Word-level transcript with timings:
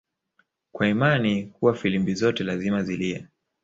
kwa 0.71 0.87
imani 0.87 1.45
kuwa 1.45 1.73
filimbi 1.75 2.13
zote 2.13 2.43
lazima 2.43 2.83
zilie 2.83 3.27